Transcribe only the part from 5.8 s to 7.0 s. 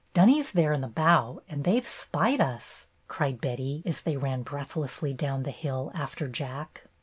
after Jack.